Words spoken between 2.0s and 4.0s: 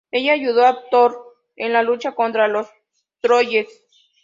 contra los trolls.